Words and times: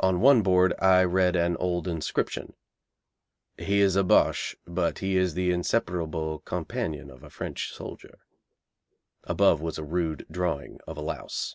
On 0.00 0.18
one 0.20 0.42
board 0.42 0.74
I 0.82 1.04
read 1.04 1.36
an 1.36 1.56
old 1.58 1.86
inscription, 1.86 2.54
'He 3.56 3.78
is 3.78 3.94
a 3.94 4.02
Boche, 4.02 4.56
but 4.66 4.98
he 4.98 5.16
is 5.16 5.34
the 5.34 5.52
inseparable 5.52 6.40
companion 6.40 7.10
of 7.12 7.22
a 7.22 7.30
French 7.30 7.72
soldier.' 7.72 8.18
Above 9.22 9.60
was 9.60 9.78
a 9.78 9.84
rude 9.84 10.26
drawing 10.28 10.80
of 10.88 10.96
a 10.96 11.00
louse. 11.00 11.54